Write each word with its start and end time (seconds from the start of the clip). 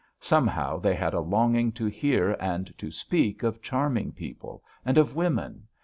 Somehow 0.19 0.79
they 0.79 0.95
had 0.95 1.13
a 1.13 1.19
longing 1.21 1.71
to 1.73 1.85
hear 1.85 2.31
and 2.39 2.75
to 2.79 2.89
speak 2.89 3.43
of 3.43 3.61
charming 3.61 4.13
people, 4.13 4.63
and 4.83 4.97
of 4.97 5.15
women. 5.15 5.67